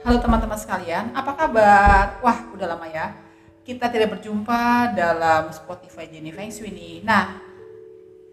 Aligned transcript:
Halo 0.00 0.16
teman-teman 0.16 0.56
sekalian, 0.56 1.12
apa 1.12 1.36
kabar? 1.36 2.24
Wah, 2.24 2.48
udah 2.56 2.72
lama 2.72 2.88
ya. 2.88 3.12
Kita 3.60 3.92
tidak 3.92 4.16
berjumpa 4.16 4.96
dalam 4.96 5.52
Spotify 5.52 6.08
Jenny 6.08 6.32
Feng 6.32 6.48
Shui 6.48 6.72
nih. 6.72 7.04
Nah, 7.04 7.36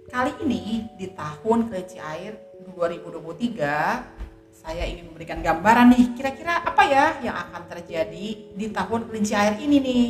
kali 0.08 0.32
ini 0.48 0.88
di 0.96 1.12
tahun 1.12 1.68
kelinci 1.68 2.00
air 2.00 2.40
2023, 2.72 3.60
saya 4.56 4.88
ingin 4.88 5.12
memberikan 5.12 5.44
gambaran 5.44 5.92
nih, 5.92 6.16
kira-kira 6.16 6.64
apa 6.64 6.88
ya 6.88 7.20
yang 7.20 7.36
akan 7.36 7.68
terjadi 7.68 8.28
di 8.56 8.66
tahun 8.72 9.12
kelinci 9.12 9.36
air 9.36 9.60
ini 9.60 9.84
nih. 9.84 10.08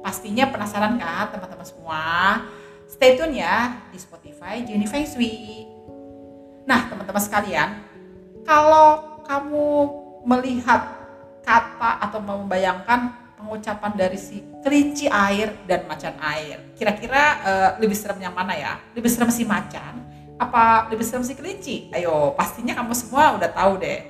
Pastinya 0.00 0.48
penasaran 0.48 0.96
kan 0.96 1.28
teman-teman 1.36 1.68
semua? 1.68 2.04
Stay 2.88 3.20
tune 3.20 3.44
ya 3.44 3.76
di 3.92 4.00
Spotify 4.00 4.64
Jenny 4.64 4.88
Feng 4.88 5.04
Shui. 5.04 5.68
Nah, 6.64 6.88
teman-teman 6.88 7.20
sekalian, 7.20 7.68
kalau 8.48 9.20
kamu 9.28 10.00
melihat 10.24 10.93
kata 11.44 12.00
atau 12.00 12.18
membayangkan 12.24 13.12
pengucapan 13.36 13.92
dari 13.92 14.16
si 14.16 14.40
kelinci 14.64 15.06
air 15.06 15.52
dan 15.68 15.84
macan 15.84 16.16
air. 16.18 16.72
Kira-kira 16.74 17.22
uh, 17.44 17.70
lebih 17.76 17.94
serem 17.94 18.24
yang 18.24 18.32
mana 18.32 18.56
ya? 18.56 18.80
Lebih 18.96 19.12
serem 19.12 19.28
si 19.28 19.44
macan 19.44 20.14
apa 20.38 20.90
lebih 20.90 21.06
serem 21.06 21.22
si 21.22 21.34
kelinci? 21.38 21.90
Ayo, 21.94 22.34
pastinya 22.34 22.74
kamu 22.74 22.94
semua 22.94 23.38
udah 23.38 23.50
tahu 23.50 23.78
deh. 23.78 24.02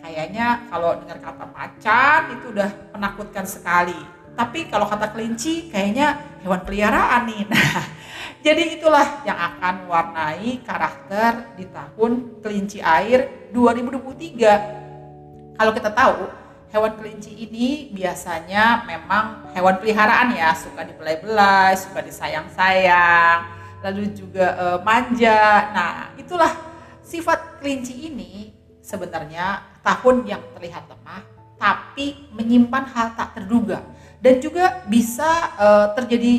Kayaknya 0.00 0.70
kalau 0.70 0.96
dengar 1.02 1.18
kata 1.20 1.44
macan 1.52 2.20
itu 2.38 2.46
udah 2.54 2.70
menakutkan 2.94 3.44
sekali. 3.44 3.98
Tapi 4.38 4.70
kalau 4.70 4.86
kata 4.86 5.10
kelinci 5.10 5.68
kayaknya 5.68 6.38
hewan 6.46 6.62
peliharaan 6.62 7.26
nih. 7.26 7.42
Nah, 7.50 7.82
jadi 8.46 8.78
itulah 8.78 9.26
yang 9.26 9.36
akan 9.36 9.90
warnai 9.90 10.62
karakter 10.62 11.58
di 11.58 11.66
tahun 11.68 12.40
kelinci 12.40 12.78
air 12.78 13.50
2023. 13.50 15.58
Kalau 15.58 15.72
kita 15.74 15.90
tahu 15.90 16.30
hewan 16.68 16.92
kelinci 17.00 17.32
ini 17.32 17.88
biasanya 17.96 18.84
memang 18.84 19.52
hewan 19.56 19.80
peliharaan 19.80 20.36
ya, 20.36 20.52
suka 20.52 20.84
dibelai-belai, 20.84 21.72
suka 21.80 22.04
disayang-sayang, 22.04 23.38
lalu 23.80 24.12
juga 24.12 24.46
e, 24.56 24.66
manja. 24.84 25.72
Nah, 25.72 25.92
itulah 26.20 26.52
sifat 27.00 27.60
kelinci 27.60 28.12
ini 28.12 28.52
sebenarnya 28.84 29.64
tahun 29.80 30.28
yang 30.28 30.42
terlihat 30.52 30.92
lemah, 30.92 31.22
tapi 31.56 32.28
menyimpan 32.36 32.84
hal 32.92 33.16
tak 33.16 33.40
terduga 33.40 33.80
dan 34.20 34.36
juga 34.44 34.84
bisa 34.84 35.28
e, 35.56 35.68
terjadi 35.96 36.34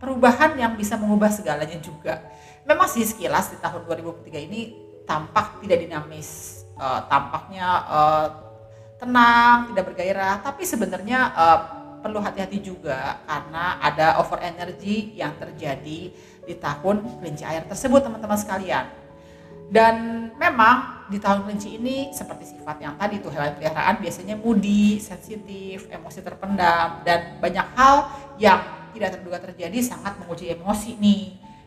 perubahan 0.00 0.56
yang 0.56 0.72
bisa 0.72 0.96
mengubah 0.96 1.28
segalanya 1.28 1.76
juga. 1.84 2.24
Memang 2.64 2.88
sih 2.88 3.04
sekilas 3.04 3.52
di 3.52 3.60
tahun 3.60 3.84
2023 3.84 4.46
ini 4.48 4.60
tampak 5.04 5.60
tidak 5.60 5.84
dinamis, 5.84 6.64
e, 6.80 6.86
tampaknya 7.12 7.68
e, 7.84 8.00
tenang, 8.96 9.72
tidak 9.72 9.84
bergairah, 9.92 10.40
tapi 10.40 10.62
sebenarnya 10.64 11.18
uh, 11.36 11.58
perlu 12.00 12.22
hati-hati 12.22 12.62
juga 12.62 13.20
karena 13.26 13.82
ada 13.82 14.22
over 14.22 14.40
energy 14.40 15.16
yang 15.18 15.34
terjadi 15.36 16.12
di 16.46 16.54
tahun 16.54 17.02
kelinci 17.18 17.42
air 17.42 17.66
tersebut 17.66 18.06
teman-teman 18.06 18.38
sekalian. 18.38 18.86
Dan 19.66 20.30
memang 20.38 21.10
di 21.10 21.18
tahun 21.18 21.42
kelinci 21.42 21.74
ini 21.74 22.14
seperti 22.14 22.54
sifat 22.54 22.78
yang 22.78 22.94
tadi 22.94 23.18
tuh 23.18 23.34
hewan 23.34 23.58
peliharaan 23.58 23.98
biasanya 23.98 24.38
moody, 24.38 25.02
sensitif, 25.02 25.90
emosi 25.90 26.22
terpendam 26.22 27.02
dan 27.02 27.42
banyak 27.42 27.66
hal 27.74 28.06
yang 28.38 28.62
tidak 28.94 29.18
terduga 29.18 29.42
terjadi 29.42 29.82
sangat 29.82 30.14
menguji 30.22 30.54
emosi 30.54 30.94
nih. 31.02 31.24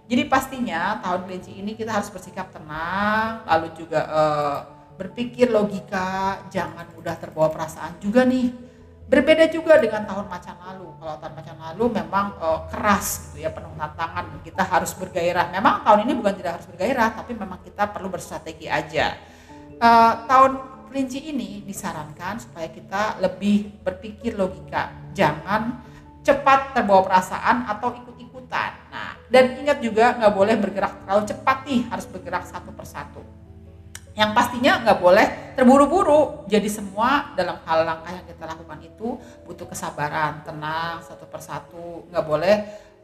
Jadi 0.09 0.23
pastinya 0.25 0.97
tahun 1.03 1.27
kelinci 1.27 1.59
ini 1.59 1.75
kita 1.75 1.93
harus 1.93 2.09
bersikap 2.09 2.49
tenang, 2.49 3.45
lalu 3.45 3.67
juga 3.77 3.99
uh, 4.09 4.57
berpikir 4.99 5.47
logika, 5.47 6.43
jangan 6.51 6.83
mudah 6.91 7.15
terbawa 7.15 7.47
perasaan 7.47 7.95
juga 8.03 8.27
nih. 8.27 8.51
Berbeda 9.09 9.49
juga 9.49 9.79
dengan 9.79 10.05
tahun 10.05 10.27
macan 10.29 10.53
lalu. 10.59 10.87
Kalau 11.01 11.15
tahun 11.17 11.33
macan 11.33 11.57
lalu 11.57 11.83
memang 11.97 12.25
uh, 12.37 12.61
keras 12.69 13.31
gitu 13.31 13.47
ya, 13.47 13.49
penuh 13.49 13.73
tantangan. 13.73 14.43
Kita 14.43 14.61
harus 14.67 14.91
bergairah. 14.93 15.49
Memang 15.49 15.81
tahun 15.81 16.05
ini 16.05 16.13
bukan 16.19 16.35
tidak 16.35 16.51
harus 16.61 16.67
bergairah, 16.69 17.09
tapi 17.15 17.31
memang 17.33 17.57
kita 17.63 17.89
perlu 17.89 18.11
berstrategi 18.11 18.69
aja. 18.69 19.17
Uh, 19.79 20.13
tahun 20.29 20.51
kelinci 20.91 21.31
ini 21.31 21.63
disarankan 21.65 22.43
supaya 22.43 22.69
kita 22.69 23.17
lebih 23.23 23.81
berpikir 23.81 24.37
logika. 24.37 24.93
Jangan 25.15 25.79
cepat 26.21 26.77
terbawa 26.77 27.01
perasaan 27.07 27.65
atau 27.65 27.95
ikut-ikutan. 27.97 28.71
Nah, 28.93 29.17
dan 29.25 29.57
ingat 29.57 29.81
juga 29.81 30.21
nggak 30.21 30.33
boleh 30.37 30.53
bergerak 30.59 30.93
terlalu 31.01 31.23
cepat 31.25 31.57
nih, 31.65 31.81
harus 31.89 32.05
bergerak 32.05 32.45
satu 32.45 32.69
persatu 32.77 33.38
yang 34.19 34.35
pastinya 34.35 34.83
nggak 34.83 34.99
boleh 34.99 35.55
terburu-buru. 35.55 36.43
Jadi 36.51 36.67
semua 36.67 37.31
dalam 37.39 37.55
hal 37.63 37.87
langkah 37.87 38.11
yang 38.11 38.27
kita 38.27 38.43
lakukan 38.43 38.79
itu 38.83 39.15
butuh 39.47 39.63
kesabaran 39.63 40.43
tenang 40.43 40.99
satu 40.99 41.23
persatu. 41.23 42.03
Nggak 42.11 42.25
boleh 42.27 42.55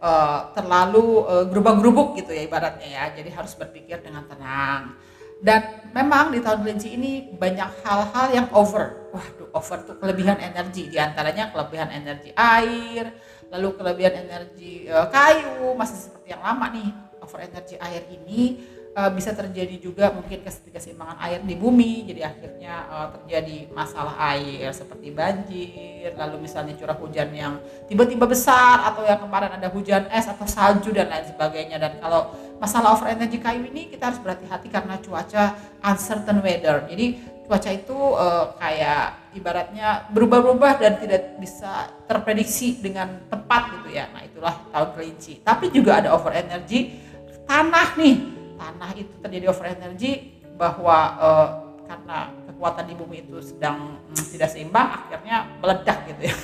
uh, 0.03 0.51
terlalu 0.51 1.23
uh, 1.23 1.47
gerubak-gerubuk 1.47 2.19
gitu 2.19 2.35
ya 2.35 2.43
ibaratnya 2.43 2.87
ya. 2.91 3.03
Jadi 3.15 3.31
harus 3.31 3.55
berpikir 3.55 4.03
dengan 4.03 4.27
tenang. 4.27 4.99
Dan 5.39 5.87
memang 5.95 6.35
di 6.35 6.43
tahun 6.43 6.67
kelinci 6.67 6.99
ini 6.99 7.31
banyak 7.31 7.87
hal-hal 7.87 8.27
yang 8.35 8.47
over. 8.51 9.07
Waduh 9.15 9.55
over 9.55 9.77
tuh 9.87 9.95
kelebihan 9.95 10.35
energi. 10.43 10.91
Di 10.91 10.99
antaranya 10.99 11.55
kelebihan 11.55 11.95
energi 11.95 12.35
air 12.35 13.15
lalu 13.55 13.71
kelebihan 13.79 14.27
energi 14.27 14.91
uh, 14.91 15.07
kayu. 15.07 15.71
Masih 15.79 16.11
seperti 16.11 16.35
yang 16.35 16.43
lama 16.43 16.75
nih. 16.75 16.91
Over 17.23 17.39
energi 17.47 17.79
air 17.79 18.03
ini 18.11 18.74
uh, 18.95 19.11
bisa 19.11 19.35
terjadi 19.35 19.75
juga 19.77 20.09
mungkin 20.15 20.41
keseimbangan 20.47 21.19
air 21.27 21.43
di 21.43 21.55
bumi 21.59 22.07
jadi 22.07 22.31
akhirnya 22.31 22.73
uh, 22.89 23.07
terjadi 23.19 23.69
masalah 23.75 24.15
air 24.33 24.71
seperti 24.71 25.11
banjir 25.11 26.15
lalu 26.15 26.47
misalnya 26.47 26.73
curah 26.79 26.97
hujan 26.97 27.29
yang 27.35 27.59
tiba-tiba 27.85 28.25
besar 28.25 28.85
atau 28.85 29.01
yang 29.05 29.17
kemarin 29.17 29.51
ada 29.53 29.67
hujan 29.69 30.05
es 30.13 30.29
atau 30.29 30.45
salju 30.45 30.93
dan 30.93 31.09
lain 31.09 31.25
sebagainya. 31.25 31.81
Dan 31.81 31.97
kalau 31.97 32.33
masalah 32.61 32.93
over 32.93 33.09
energy 33.09 33.41
kayu 33.41 33.65
ini 33.65 33.89
kita 33.89 34.13
harus 34.13 34.21
berhati-hati 34.21 34.67
karena 34.69 35.01
cuaca 35.01 35.57
uncertain 35.81 36.39
weather. 36.45 36.85
Jadi 36.85 37.05
cuaca 37.45 37.69
itu 37.73 37.97
uh, 37.97 38.53
kayak 38.57 39.33
ibaratnya 39.37 40.09
berubah-ubah 40.13 40.73
dan 40.81 40.93
tidak 41.01 41.37
bisa 41.41 41.89
terprediksi 42.05 42.77
dengan 42.77 43.25
tepat 43.29 43.73
gitu 43.81 43.89
ya. 43.93 44.09
Nah 44.13 44.21
itulah 44.25 44.55
tahun 44.69 44.89
kelinci. 44.93 45.41
Tapi 45.41 45.73
juga 45.73 46.01
ada 46.01 46.13
over 46.13 46.33
energy 46.33 47.01
tanah 47.45 47.93
nih 47.97 48.34
tanah 48.55 48.91
itu 48.95 49.13
terjadi 49.21 49.45
over 49.51 49.67
energy 49.67 50.41
bahwa 50.55 50.97
uh, 51.19 51.47
karena 51.85 52.33
kekuatan 52.49 52.85
di 52.89 52.93
bumi 52.97 53.17
itu 53.27 53.37
sedang 53.43 54.01
mm, 54.09 54.25
tidak 54.33 54.49
seimbang 54.49 54.87
akhirnya 54.89 55.45
meledak 55.61 55.97
gitu 56.09 56.31
ya. 56.31 56.35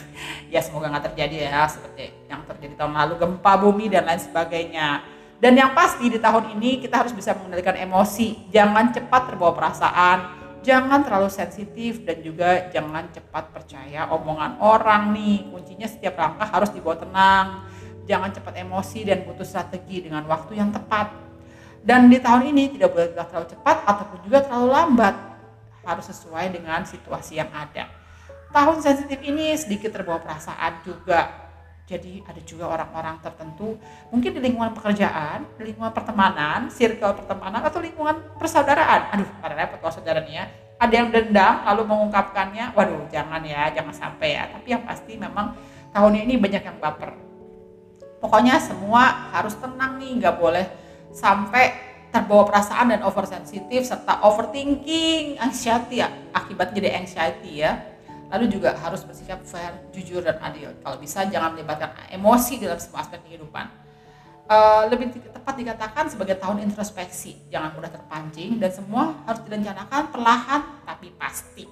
Ya 0.52 0.60
semoga 0.60 0.92
nggak 0.92 1.16
terjadi 1.16 1.48
ya 1.48 1.64
seperti 1.64 2.12
yang 2.28 2.44
terjadi 2.44 2.76
tahun 2.76 2.92
lalu 2.92 3.14
gempa 3.24 3.54
bumi 3.56 3.88
dan 3.88 4.04
lain 4.04 4.20
sebagainya. 4.20 5.00
Dan 5.40 5.56
yang 5.56 5.72
pasti 5.72 6.12
di 6.12 6.20
tahun 6.20 6.60
ini 6.60 6.84
kita 6.84 7.02
harus 7.02 7.16
bisa 7.16 7.32
mengendalikan 7.34 7.74
emosi. 7.74 8.52
Jangan 8.52 8.92
cepat 8.92 9.32
terbawa 9.32 9.56
perasaan 9.56 10.42
jangan 10.62 11.02
terlalu 11.02 11.30
sensitif 11.34 12.06
dan 12.06 12.22
juga 12.22 12.70
jangan 12.70 13.10
cepat 13.10 13.50
percaya 13.50 14.10
omongan 14.14 14.62
orang 14.62 15.10
nih. 15.14 15.50
Kuncinya 15.50 15.90
setiap 15.90 16.16
langkah 16.18 16.48
harus 16.48 16.70
dibawa 16.70 16.96
tenang. 17.02 17.48
Jangan 18.06 18.30
cepat 18.34 18.54
emosi 18.62 19.00
dan 19.06 19.26
butuh 19.26 19.46
strategi 19.46 20.06
dengan 20.06 20.26
waktu 20.26 20.58
yang 20.58 20.70
tepat 20.74 21.31
dan 21.82 22.14
di 22.14 22.22
tahun 22.22 22.54
ini 22.54 22.78
tidak 22.78 22.94
boleh 22.94 23.10
terlalu 23.10 23.50
cepat 23.50 23.78
ataupun 23.90 24.18
juga 24.22 24.46
terlalu 24.46 24.68
lambat. 24.70 25.16
Harus 25.82 26.14
sesuai 26.14 26.54
dengan 26.54 26.86
situasi 26.86 27.42
yang 27.42 27.50
ada. 27.50 27.90
Tahun 28.54 28.78
sensitif 28.86 29.18
ini 29.26 29.58
sedikit 29.58 29.90
terbawa 29.90 30.22
perasaan 30.22 30.86
juga. 30.86 31.50
Jadi 31.90 32.22
ada 32.22 32.38
juga 32.46 32.70
orang-orang 32.70 33.18
tertentu 33.20 33.82
mungkin 34.14 34.32
di 34.38 34.40
lingkungan 34.40 34.78
pekerjaan, 34.78 35.44
di 35.58 35.74
lingkungan 35.74 35.90
pertemanan, 35.90 36.70
circle 36.70 37.18
pertemanan 37.18 37.66
atau 37.66 37.82
lingkungan 37.82 38.38
persaudaraan. 38.38 39.18
Aduh, 39.18 39.28
pada 39.42 39.58
repot 39.58 39.82
kalau 39.82 39.94
saudaranya. 39.98 40.48
Ada 40.82 40.94
yang 40.98 41.10
dendam 41.14 41.62
lalu 41.66 41.82
mengungkapkannya, 41.90 42.74
waduh 42.74 43.06
jangan 43.10 43.42
ya, 43.42 43.74
jangan 43.74 43.94
sampai 43.94 44.38
ya. 44.38 44.50
Tapi 44.50 44.68
yang 44.70 44.82
pasti 44.86 45.14
memang 45.18 45.58
tahun 45.94 46.26
ini 46.26 46.38
banyak 46.38 46.64
yang 46.64 46.78
baper. 46.78 47.14
Pokoknya 48.22 48.62
semua 48.62 49.34
harus 49.34 49.58
tenang 49.58 49.98
nih, 49.98 50.22
nggak 50.22 50.36
boleh 50.38 50.66
sampai 51.12 51.92
terbawa 52.12 52.44
perasaan 52.44 52.92
dan 52.92 53.02
oversensitif 53.08 53.88
serta 53.88 54.20
overthinking, 54.28 55.40
anxiety 55.40 56.04
ya, 56.04 56.12
akibat 56.36 56.76
jadi 56.76 57.00
anxiety 57.00 57.64
ya. 57.64 57.80
Lalu 58.32 58.48
juga 58.60 58.76
harus 58.80 59.04
bersikap 59.04 59.44
fair, 59.44 59.76
jujur 59.92 60.24
dan 60.24 60.40
adil. 60.40 60.72
Kalau 60.80 60.96
bisa 61.00 61.28
jangan 61.28 61.52
melibatkan 61.56 61.92
emosi 62.12 62.64
dalam 62.64 62.80
semua 62.80 63.04
aspek 63.04 63.20
kehidupan. 63.28 63.68
Uh, 64.52 64.84
lebih 64.92 65.16
tepat 65.16 65.56
dikatakan 65.56 66.12
sebagai 66.12 66.36
tahun 66.36 66.64
introspeksi, 66.68 67.48
jangan 67.48 67.72
mudah 67.72 67.92
terpancing 67.92 68.60
dan 68.60 68.72
semua 68.72 69.16
harus 69.24 69.40
direncanakan 69.48 70.12
perlahan 70.12 70.62
tapi 70.84 71.08
pasti. 71.16 71.64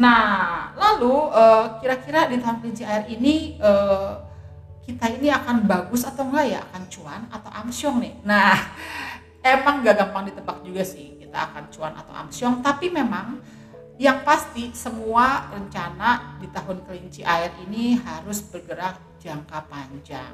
Nah, 0.00 0.72
lalu 0.80 1.12
uh, 1.12 1.76
kira-kira 1.84 2.24
di 2.32 2.40
tahun 2.40 2.64
kelinci 2.64 2.84
air 2.88 3.04
ini 3.12 3.60
uh, 3.60 4.29
kita 4.90 5.06
ini 5.06 5.30
akan 5.30 5.70
bagus 5.70 6.02
atau 6.02 6.26
enggak 6.26 6.58
ya 6.58 6.60
akan 6.70 6.82
cuan 6.90 7.22
atau 7.30 7.50
amsyong 7.62 7.96
nih 8.02 8.14
nah 8.26 8.58
emang 9.40 9.86
gak 9.86 9.96
gampang 10.02 10.28
ditebak 10.28 10.58
juga 10.66 10.82
sih 10.82 11.16
kita 11.22 11.38
akan 11.50 11.70
cuan 11.70 11.94
atau 11.94 12.12
amsyong 12.26 12.58
tapi 12.60 12.90
memang 12.90 13.38
yang 14.00 14.24
pasti 14.24 14.72
semua 14.72 15.52
rencana 15.52 16.40
di 16.40 16.48
tahun 16.48 16.88
kelinci 16.88 17.20
air 17.20 17.52
ini 17.68 18.00
harus 18.00 18.40
bergerak 18.40 18.96
jangka 19.20 19.68
panjang. 19.68 20.32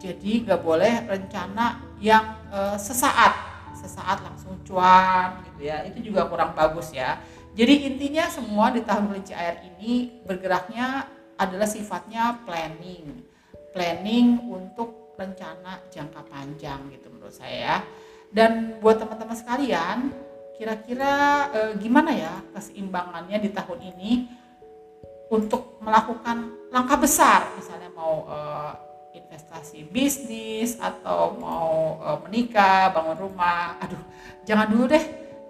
Jadi 0.00 0.48
nggak 0.48 0.64
boleh 0.64 1.04
rencana 1.04 1.84
yang 2.00 2.40
uh, 2.48 2.80
sesaat, 2.80 3.36
sesaat 3.76 4.24
langsung 4.24 4.56
cuan 4.64 5.44
gitu 5.52 5.68
ya. 5.68 5.84
Itu 5.84 6.08
juga 6.08 6.24
kurang 6.24 6.56
bagus 6.56 6.88
ya. 6.96 7.20
Jadi 7.52 7.84
intinya 7.84 8.32
semua 8.32 8.72
di 8.72 8.80
tahun 8.80 9.12
kelinci 9.12 9.36
air 9.36 9.60
ini 9.76 10.24
bergeraknya 10.24 11.04
adalah 11.36 11.68
sifatnya 11.68 12.40
planning. 12.48 13.23
Planning 13.74 14.46
untuk 14.46 15.04
rencana 15.18 15.82
jangka 15.90 16.22
panjang 16.30 16.90
gitu 16.94 17.10
menurut 17.10 17.34
saya. 17.34 17.82
Dan 18.30 18.78
buat 18.82 18.98
teman-teman 18.98 19.34
sekalian, 19.34 20.10
kira-kira 20.58 21.46
eh, 21.54 21.72
gimana 21.78 22.10
ya 22.14 22.34
keseimbangannya 22.54 23.38
di 23.42 23.50
tahun 23.50 23.80
ini 23.94 24.12
untuk 25.30 25.78
melakukan 25.82 26.70
langkah 26.70 26.98
besar? 26.98 27.46
Misalnya 27.58 27.90
mau 27.94 28.26
eh, 28.26 28.72
investasi 29.18 29.86
bisnis 29.90 30.78
atau 30.78 31.38
mau 31.38 31.98
eh, 32.02 32.18
menikah 32.26 32.90
bangun 32.90 33.18
rumah. 33.30 33.78
Aduh 33.82 34.02
jangan 34.42 34.70
dulu 34.70 34.90
deh. 34.90 35.04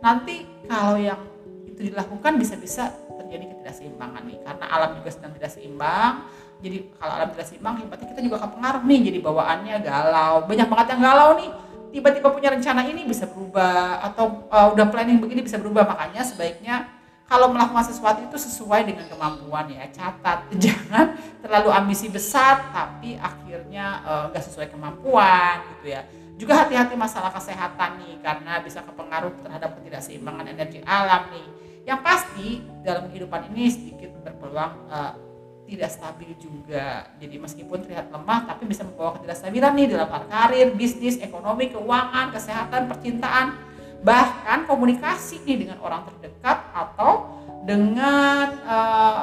Nanti 0.05 0.45
kalau 0.69 1.01
yang 1.01 1.21
itu 1.65 1.89
dilakukan 1.89 2.37
bisa-bisa 2.37 2.93
terjadi 3.17 3.53
ketidakseimbangan 3.53 4.29
nih. 4.29 4.39
Karena 4.45 4.65
alam 4.69 4.91
juga 5.01 5.09
sedang 5.09 5.33
tidak 5.33 5.53
seimbang 5.57 6.25
jadi 6.65 6.79
kalau 6.97 7.13
alam 7.13 7.29
tidak 7.37 7.47
seimbang 7.51 7.77
hebatnya 7.77 8.07
kita 8.09 8.21
juga 8.25 8.39
kepengaruh 8.41 8.83
nih 8.89 9.01
jadi 9.13 9.19
bawaannya 9.21 9.75
galau. 9.85 10.35
Banyak 10.49 10.67
banget 10.71 10.87
yang 10.97 11.03
galau 11.03 11.31
nih. 11.37 11.51
Tiba-tiba 11.95 12.29
punya 12.35 12.49
rencana 12.51 12.83
ini 12.91 13.07
bisa 13.07 13.31
berubah 13.31 14.03
atau 14.03 14.49
uh, 14.51 14.75
udah 14.75 14.87
planning 14.91 15.21
begini 15.21 15.45
bisa 15.45 15.61
berubah. 15.61 15.87
Makanya 15.87 16.27
sebaiknya 16.27 16.89
kalau 17.29 17.53
melakukan 17.53 17.87
sesuatu 17.87 18.21
itu 18.25 18.37
sesuai 18.37 18.89
dengan 18.89 19.07
kemampuan 19.07 19.71
ya. 19.71 19.85
Catat. 19.93 20.51
Jangan 20.65 21.15
terlalu 21.45 21.71
ambisi 21.71 22.09
besar 22.09 22.73
tapi 22.73 23.21
akhirnya 23.21 24.01
uh, 24.03 24.25
nggak 24.33 24.45
sesuai 24.49 24.73
kemampuan 24.73 25.63
gitu 25.77 25.95
ya. 25.95 26.03
Juga 26.35 26.67
hati-hati 26.67 26.99
masalah 26.99 27.31
kesehatan 27.31 28.03
nih 28.03 28.19
karena 28.25 28.59
bisa 28.59 28.83
kepengaruh 28.83 29.31
terhadap 29.47 29.79
ketidakseimbangan 29.79 30.51
energi 30.51 30.83
alam 30.83 31.31
nih. 31.31 31.47
Yang 31.85 32.01
pasti 32.01 32.49
dalam 32.81 33.13
kehidupan 33.13 33.53
ini 33.53 33.69
sedikit 33.69 34.11
berpeluang 34.25 34.73
uh, 34.89 35.24
tidak 35.65 35.91
stabil 35.91 36.31
juga. 36.37 37.09
Jadi 37.17 37.37
meskipun 37.41 37.85
terlihat 37.85 38.13
lemah 38.13 38.45
tapi 38.45 38.69
bisa 38.69 38.85
membawa 38.85 39.17
ketidakstabilan 39.17 39.73
nih 39.73 39.87
dalam 39.97 40.09
karir, 40.29 40.69
bisnis, 40.77 41.17
ekonomi, 41.21 41.73
keuangan, 41.73 42.31
kesehatan, 42.31 42.87
percintaan, 42.89 43.57
bahkan 44.05 44.69
komunikasi 44.69 45.41
nih 45.49 45.65
dengan 45.65 45.81
orang 45.81 46.05
terdekat 46.05 46.69
atau 46.77 47.41
dengan 47.65 48.47
uh, 48.69 49.23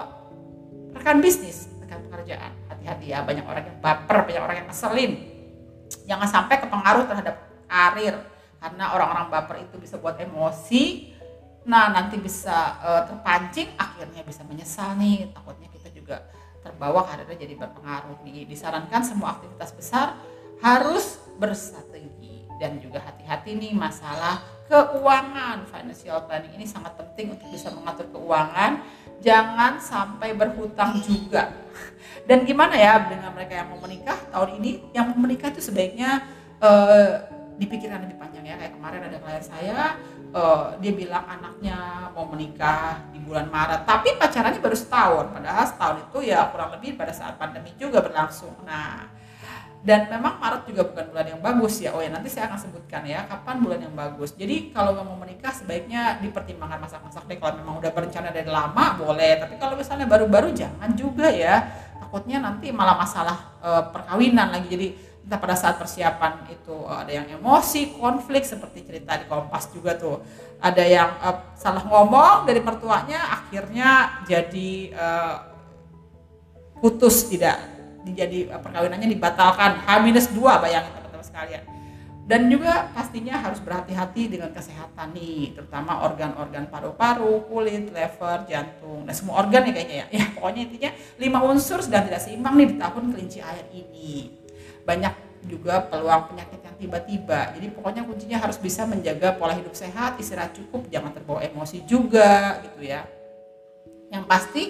rekan 0.97 1.21
bisnis, 1.21 1.69
rekan 1.77 2.01
pekerjaan. 2.09 2.51
Hati-hati 2.67 3.13
ya, 3.13 3.21
banyak 3.21 3.45
orang 3.45 3.63
yang 3.69 3.77
baper, 3.77 4.25
banyak 4.25 4.41
orang 4.41 4.57
yang 4.65 4.67
ngeselin. 4.67 5.11
Jangan 6.09 6.27
sampai 6.27 6.57
kepengaruh 6.57 7.05
terhadap 7.05 7.35
karir 7.69 8.17
karena 8.57 8.93
orang-orang 8.93 9.25
baper 9.29 9.55
itu 9.61 9.77
bisa 9.77 10.01
buat 10.01 10.17
emosi. 10.17 11.13
Nah, 11.61 11.93
nanti 11.93 12.17
bisa 12.17 12.81
uh, 12.81 13.05
terpancing 13.05 13.77
akhirnya 13.77 14.25
bisa 14.25 14.41
menyesal 14.49 14.97
nih, 14.97 15.29
takutnya 15.29 15.69
juga 16.11 16.27
terbawa 16.59 17.07
karirnya 17.07 17.39
jadi 17.39 17.55
berpengaruh 17.55 18.19
nih. 18.27 18.43
Disarankan 18.43 19.01
semua 19.07 19.39
aktivitas 19.39 19.71
besar 19.71 20.19
harus 20.59 21.23
berstrategi 21.39 22.43
dan 22.59 22.77
juga 22.83 22.99
hati-hati 22.99 23.55
nih 23.55 23.71
masalah 23.71 24.43
keuangan. 24.67 25.63
Financial 25.71 26.19
planning 26.27 26.59
ini 26.59 26.67
sangat 26.67 26.99
penting 26.99 27.39
untuk 27.39 27.47
bisa 27.47 27.71
mengatur 27.71 28.11
keuangan. 28.11 28.83
Jangan 29.23 29.79
sampai 29.79 30.35
berhutang 30.35 30.99
juga. 31.07 31.55
Dan 32.27 32.43
gimana 32.43 32.75
ya 32.75 33.07
dengan 33.07 33.31
mereka 33.33 33.55
yang 33.55 33.71
mau 33.71 33.79
menikah 33.81 34.19
tahun 34.29 34.59
ini? 34.61 34.91
Yang 34.91 35.05
mau 35.15 35.17
menikah 35.23 35.49
itu 35.49 35.63
sebaiknya 35.63 36.21
uh, 36.61 37.25
dipikirkan 37.57 38.05
lebih 38.05 38.21
panjang 38.21 38.45
ya. 38.45 38.59
Kayak 38.59 38.73
kemarin 38.77 39.01
ada 39.09 39.17
klien 39.17 39.45
saya, 39.45 39.79
uh, 40.31 40.75
dia 40.79 40.91
bilang 40.95 41.23
anaknya 41.27 42.09
mau 42.11 42.27
menikah 42.27 42.99
di 43.11 43.19
bulan 43.23 43.47
Maret. 43.47 43.87
Tapi 43.87 44.15
pacarannya 44.19 44.59
baru 44.59 44.77
setahun. 44.77 45.25
Padahal 45.31 45.65
setahun 45.67 45.97
itu 46.09 46.17
ya 46.31 46.49
kurang 46.51 46.75
lebih 46.75 46.99
pada 46.99 47.11
saat 47.11 47.39
pandemi 47.39 47.71
juga 47.79 48.03
berlangsung. 48.03 48.55
Nah 48.63 49.21
dan 49.81 50.05
memang 50.13 50.37
Maret 50.37 50.69
juga 50.69 50.85
bukan 50.85 51.05
bulan 51.09 51.25
yang 51.25 51.41
bagus 51.41 51.81
ya. 51.81 51.89
Oh 51.97 52.01
ya 52.05 52.13
nanti 52.13 52.29
saya 52.29 52.45
akan 52.53 52.59
sebutkan 52.61 53.01
ya 53.01 53.25
kapan 53.25 53.65
bulan 53.65 53.81
yang 53.81 53.95
bagus. 53.97 54.37
Jadi 54.37 54.69
kalau 54.69 54.93
mau 55.01 55.17
menikah 55.17 55.49
sebaiknya 55.49 56.21
dipertimbangkan 56.21 56.85
masak-masak 56.85 57.25
deh. 57.25 57.41
Kalau 57.41 57.57
memang 57.57 57.81
udah 57.81 57.89
berencana 57.89 58.29
dari 58.29 58.45
lama 58.45 59.01
boleh. 59.01 59.41
Tapi 59.41 59.57
kalau 59.57 59.73
misalnya 59.73 60.05
baru-baru 60.05 60.53
jangan 60.53 60.93
juga 60.93 61.33
ya. 61.33 61.65
Takutnya 61.97 62.37
nanti 62.45 62.69
malah 62.69 62.93
masalah 62.93 63.57
e, 63.57 63.69
perkawinan 63.89 64.53
lagi. 64.53 64.69
Jadi 64.69 64.87
entah 65.21 65.39
pada 65.39 65.55
saat 65.55 65.77
persiapan 65.77 66.49
itu 66.49 66.73
uh, 66.73 67.05
ada 67.05 67.13
yang 67.13 67.27
emosi, 67.29 67.95
konflik 67.95 68.43
seperti 68.43 68.83
cerita 68.83 69.15
di 69.21 69.25
Kompas 69.29 69.69
juga 69.69 69.93
tuh. 69.95 70.19
Ada 70.61 70.83
yang 70.85 71.09
uh, 71.21 71.55
salah 71.57 71.85
ngomong 71.85 72.49
dari 72.49 72.61
mertuanya 72.61 73.41
akhirnya 73.41 74.21
jadi 74.25 74.71
uh, 74.93 75.35
putus 76.81 77.29
tidak 77.29 77.61
jadi 78.01 78.49
perkawinannya 78.57 79.13
dibatalkan 79.13 79.85
H-2 79.85 80.41
bayangin 80.41 80.89
teman-teman 80.89 81.25
sekalian. 81.25 81.63
Dan 82.21 82.47
juga 82.47 82.87
pastinya 82.95 83.43
harus 83.43 83.59
berhati-hati 83.59 84.31
dengan 84.31 84.55
kesehatan 84.55 85.11
nih, 85.11 85.51
terutama 85.51 86.05
organ-organ 86.05 86.69
paru-paru, 86.71 87.43
kulit, 87.49 87.91
lever, 87.91 88.47
jantung, 88.47 89.03
dan 89.03 89.13
semua 89.13 89.43
organ 89.43 89.67
ya 89.67 89.73
kayaknya 89.75 89.97
ya. 89.99 90.05
Ya 90.15 90.25
pokoknya 90.31 90.61
intinya 90.69 90.91
lima 91.19 91.39
unsur 91.43 91.83
sedang 91.83 92.07
tidak 92.07 92.23
seimbang 92.23 92.55
nih 92.55 92.67
di 92.71 92.75
tahun 92.79 93.03
kelinci 93.11 93.39
air 93.43 93.65
ini 93.75 94.40
banyak 94.83 95.13
juga 95.49 95.81
peluang 95.89 96.33
penyakit 96.33 96.61
yang 96.61 96.75
tiba-tiba. 96.77 97.53
Jadi 97.57 97.67
pokoknya 97.73 98.05
kuncinya 98.05 98.37
harus 98.37 98.57
bisa 98.61 98.85
menjaga 98.85 99.33
pola 99.33 99.57
hidup 99.57 99.73
sehat, 99.73 100.21
istirahat 100.21 100.53
cukup, 100.53 100.85
jangan 100.93 101.13
terbawa 101.13 101.41
emosi 101.41 101.81
juga 101.89 102.61
gitu 102.61 102.85
ya. 102.85 103.05
Yang 104.13 104.23
pasti 104.29 104.63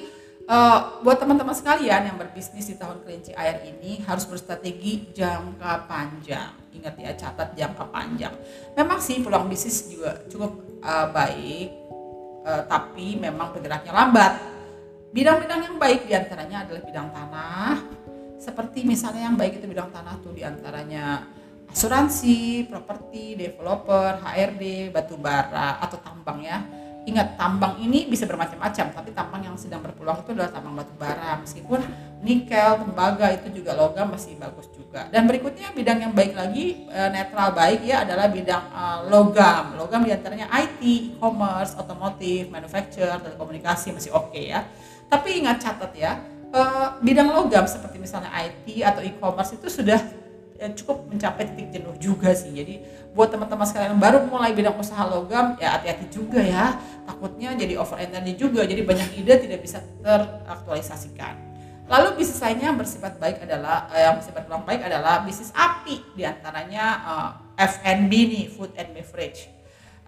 uh, 0.48 1.04
buat 1.04 1.19
teman-teman 1.19 1.52
sekalian 1.52 2.08
yang 2.08 2.18
berbisnis 2.19 2.72
di 2.72 2.75
tahun 2.80 3.04
kelinci 3.04 3.36
air 3.36 3.68
ini 3.68 4.00
harus 4.08 4.24
berstrategi 4.24 5.12
jangka 5.12 5.92
panjang. 5.92 6.56
Ingat 6.72 6.96
ya, 6.96 7.12
catat 7.19 7.52
jangka 7.58 7.92
panjang. 7.92 8.31
Memang 8.80 9.04
sih 9.04 9.19
peluang 9.19 9.52
bisnis 9.52 9.92
juga 9.92 10.24
cukup 10.31 10.56
uh, 10.88 11.12
baik, 11.12 11.70
uh, 12.48 12.63
tapi 12.63 13.20
memang 13.20 13.51
bergeraknya 13.51 13.91
lambat. 13.91 14.34
Bidang-bidang 15.12 15.68
yang 15.68 15.75
baik 15.75 16.08
di 16.08 16.15
antaranya 16.15 16.63
adalah 16.63 16.82
bidang 16.88 17.12
tanah, 17.12 17.75
seperti 18.41 18.81
misalnya 18.81 19.29
yang 19.29 19.38
baik 19.38 19.62
itu 19.62 19.69
bidang 19.69 19.93
tanah 19.93 20.17
tuh 20.25 20.33
di 20.33 20.41
antaranya 20.41 21.29
asuransi, 21.69 22.65
properti, 22.67 23.38
developer, 23.38 24.17
HRD, 24.25 24.89
batu 24.89 25.15
bara 25.15 25.77
atau 25.77 26.01
tambang 26.01 26.41
ya. 26.41 26.65
Ingat 27.01 27.33
tambang 27.33 27.81
ini 27.81 28.05
bisa 28.05 28.29
bermacam-macam, 28.29 28.93
tapi 28.93 29.10
tambang 29.10 29.41
yang 29.41 29.57
sedang 29.57 29.81
berpeluang 29.81 30.21
itu 30.21 30.38
adalah 30.38 30.53
tambang 30.53 30.77
batu 30.77 30.93
bara. 31.01 31.38
Meskipun 31.41 31.81
nikel, 32.21 32.77
tembaga 32.77 33.33
itu 33.33 33.62
juga 33.62 33.74
logam 33.74 34.13
masih 34.13 34.38
bagus 34.38 34.69
juga. 34.69 35.10
Dan 35.10 35.25
berikutnya 35.25 35.74
bidang 35.74 35.98
yang 35.98 36.13
baik 36.13 36.38
lagi 36.38 36.86
eh, 36.86 37.10
netral 37.10 37.57
baik 37.57 37.81
ya 37.81 38.05
adalah 38.05 38.29
bidang 38.29 38.63
uh, 38.69 39.00
logam. 39.10 39.81
Logam 39.81 40.05
di 40.05 40.13
antaranya 40.13 40.45
IT, 40.53 40.81
e-commerce, 41.17 41.74
otomotif, 41.74 42.53
manufacture, 42.53 43.17
telekomunikasi 43.17 43.98
masih 43.98 44.13
oke 44.13 44.29
okay 44.29 44.53
ya. 44.53 44.62
Tapi 45.10 45.41
ingat 45.41 45.57
catat 45.57 45.91
ya, 45.98 46.21
uh, 46.51 47.00
bidang 47.00 47.31
logam 47.31 47.65
seperti 47.65 47.98
misalnya 47.98 48.29
IT 48.36 48.67
atau 48.84 49.01
e-commerce 49.01 49.55
itu 49.55 49.67
sudah 49.72 50.00
ya, 50.60 50.67
cukup 50.75 51.10
mencapai 51.10 51.50
titik 51.51 51.74
jenuh 51.74 51.96
juga 51.98 52.36
sih. 52.36 52.51
Jadi 52.53 52.84
buat 53.15 53.31
teman-teman 53.31 53.65
sekalian 53.65 53.98
yang 53.98 54.01
baru 54.01 54.24
mulai 54.27 54.53
bidang 54.53 54.77
usaha 54.77 55.03
logam 55.08 55.58
ya 55.58 55.79
hati-hati 55.79 56.05
juga 56.12 56.39
ya. 56.43 56.77
Takutnya 57.08 57.55
jadi 57.58 57.79
over 57.79 57.98
energy 57.98 58.38
juga. 58.38 58.62
Jadi 58.67 58.81
banyak 58.86 59.10
ide 59.17 59.34
tidak 59.41 59.60
bisa 59.63 59.81
teraktualisasikan. 60.03 61.50
Lalu 61.91 62.24
bisnis 62.24 62.39
lainnya 62.39 62.72
yang 62.72 62.79
bersifat 62.79 63.20
baik 63.20 63.43
adalah 63.43 63.91
eh, 63.91 64.08
yang 64.08 64.15
bersifat 64.15 64.48
kurang 64.48 64.63
baik 64.63 64.88
adalah 64.88 65.27
bisnis 65.27 65.51
api 65.51 66.00
di 66.15 66.24
antaranya 66.24 66.86
eh, 67.03 67.67
F&B 67.67 68.12
nih, 68.31 68.46
food 68.48 68.72
and 68.79 68.96
beverage, 68.96 69.51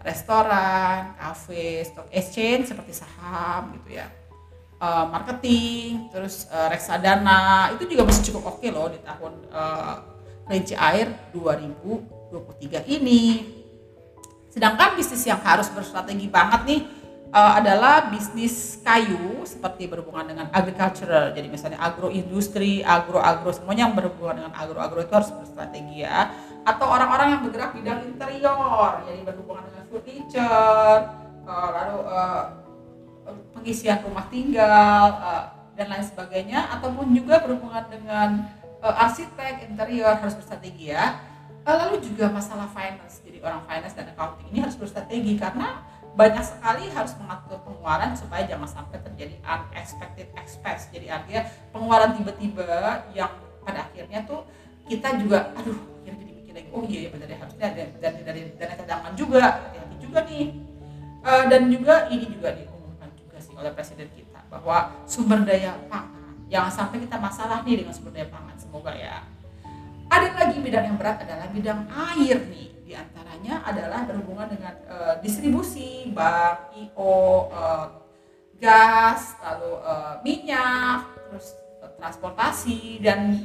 restoran, 0.00 1.12
cafe, 1.12 1.84
stock 1.84 2.08
exchange 2.08 2.72
seperti 2.72 2.96
saham 2.96 3.76
gitu 3.76 4.00
ya 4.00 4.23
uh, 4.84 5.04
marketing, 5.08 6.12
terus 6.12 6.44
uh, 6.52 6.68
reksadana 6.68 7.72
itu 7.72 7.88
juga 7.88 8.04
masih 8.04 8.22
cukup 8.32 8.42
oke 8.52 8.60
okay 8.60 8.68
loh 8.68 8.92
di 8.92 9.00
tahun 9.00 9.32
uh, 9.48 9.96
kelinci 10.44 10.76
air 10.76 11.08
2023 11.32 12.84
ini. 13.00 13.22
Sedangkan 14.52 14.94
bisnis 14.94 15.24
yang 15.24 15.40
harus 15.40 15.66
berstrategi 15.72 16.28
banget 16.30 16.60
nih 16.68 16.80
uh, 17.32 17.52
adalah 17.58 18.12
bisnis 18.12 18.78
kayu 18.84 19.42
seperti 19.42 19.88
berhubungan 19.90 20.30
dengan 20.30 20.46
agricultural. 20.52 21.34
Jadi 21.34 21.48
misalnya 21.50 21.80
agroindustri, 21.82 22.84
agro-agro 22.84 23.50
semuanya 23.50 23.90
yang 23.90 23.96
berhubungan 23.96 24.44
dengan 24.44 24.52
agro-agro 24.54 25.02
itu 25.02 25.10
harus 25.16 25.32
berstrategi 25.32 26.04
ya. 26.06 26.30
Atau 26.64 26.86
orang-orang 26.88 27.36
yang 27.36 27.40
bergerak 27.44 27.76
bidang 27.76 28.00
interior, 28.08 29.04
jadi 29.04 29.20
berhubungan 29.26 29.68
dengan 29.68 29.84
furniture, 29.90 31.00
uh, 31.44 31.68
lalu 31.74 31.98
uh, 32.08 32.63
pengisian 33.56 34.04
rumah 34.04 34.28
tinggal 34.28 35.08
uh, 35.20 35.44
dan 35.74 35.90
lain 35.90 36.06
sebagainya 36.06 36.70
ataupun 36.78 37.10
juga 37.10 37.42
berhubungan 37.42 37.84
dengan 37.90 38.46
uh, 38.84 39.04
arsitek 39.08 39.66
interior 39.66 40.14
harus 40.18 40.36
berstrategi 40.36 40.92
ya. 40.92 41.18
Uh, 41.64 41.76
lalu 41.80 42.04
juga 42.04 42.28
masalah 42.28 42.68
finance. 42.70 43.24
Jadi 43.24 43.40
orang 43.40 43.64
finance 43.64 43.96
dan 43.96 44.12
accounting 44.12 44.48
ini 44.52 44.58
harus 44.60 44.76
berstrategi 44.76 45.32
karena 45.40 45.80
banyak 46.14 46.44
sekali 46.46 46.86
harus 46.94 47.16
mengatur 47.18 47.58
pengeluaran 47.66 48.14
supaya 48.14 48.46
jangan 48.46 48.70
sampai 48.70 49.02
terjadi 49.02 49.34
unexpected 49.42 50.30
expense. 50.38 50.86
Jadi 50.94 51.10
artinya 51.10 51.42
pengeluaran 51.74 52.14
tiba-tiba 52.14 53.02
yang 53.16 53.32
pada 53.64 53.88
akhirnya 53.90 54.22
tuh 54.28 54.46
kita 54.84 55.16
juga 55.16 55.50
aduh 55.56 55.80
jadi 56.04 56.20
mikir 56.20 56.52
lagi 56.52 56.68
oh 56.76 56.84
iya 56.84 56.98
ya 57.00 57.10
benar 57.16 57.28
ya 57.32 57.38
harusnya 57.40 57.66
ada 57.72 57.84
dari 57.98 58.18
dari 58.20 58.40
dana 58.60 58.74
cadangan 58.76 59.12
juga 59.16 59.42
hati-hati 59.64 59.96
juga 59.98 60.18
nih. 60.28 60.46
Uh, 61.24 61.44
dan 61.48 61.62
juga 61.72 61.94
ini 62.12 62.28
juga 62.28 62.52
diumumkan 62.52 62.73
oleh 63.58 63.72
presiden 63.72 64.10
kita 64.12 64.42
bahwa 64.50 64.92
sumber 65.08 65.42
daya 65.46 65.74
pangan 65.90 66.34
jangan 66.50 66.72
sampai 66.72 67.02
kita 67.02 67.16
masalah 67.18 67.62
nih 67.66 67.82
dengan 67.82 67.94
sumber 67.94 68.12
daya 68.14 68.28
pangan 68.30 68.56
semoga 68.58 68.92
ya. 68.94 69.24
Ada 70.12 70.36
lagi 70.36 70.60
bidang 70.60 70.84
yang 70.94 70.98
berat 71.00 71.24
adalah 71.24 71.48
bidang 71.50 71.88
air 71.90 72.38
nih. 72.46 72.68
Di 72.84 72.92
antaranya 72.92 73.64
adalah 73.64 74.04
berhubungan 74.04 74.52
dengan 74.52 74.74
uh, 74.86 75.14
distribusi 75.24 76.12
bank 76.12 76.76
IO 76.76 77.48
uh, 77.48 77.88
gas 78.60 79.34
lalu 79.40 79.72
uh, 79.82 80.20
minyak 80.22 81.08
terus 81.32 81.56
transportasi 81.98 83.00
dan 83.02 83.40